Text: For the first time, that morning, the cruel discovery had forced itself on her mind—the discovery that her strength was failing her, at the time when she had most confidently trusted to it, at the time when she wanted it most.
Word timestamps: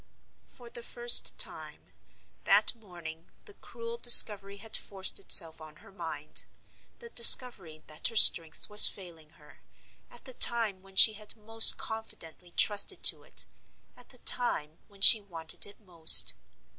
For 0.47 0.67
the 0.71 0.81
first 0.81 1.37
time, 1.37 1.93
that 2.45 2.73
morning, 2.73 3.29
the 3.45 3.53
cruel 3.53 3.97
discovery 3.97 4.57
had 4.57 4.75
forced 4.75 5.19
itself 5.19 5.61
on 5.61 5.75
her 5.75 5.91
mind—the 5.91 7.09
discovery 7.11 7.83
that 7.85 8.07
her 8.07 8.15
strength 8.15 8.67
was 8.67 8.87
failing 8.87 9.29
her, 9.37 9.61
at 10.09 10.25
the 10.25 10.33
time 10.33 10.81
when 10.81 10.95
she 10.95 11.13
had 11.13 11.35
most 11.37 11.77
confidently 11.77 12.49
trusted 12.57 13.03
to 13.03 13.21
it, 13.21 13.45
at 13.95 14.09
the 14.09 14.17
time 14.17 14.79
when 14.87 15.01
she 15.01 15.21
wanted 15.21 15.67
it 15.67 15.79
most. 15.79 16.33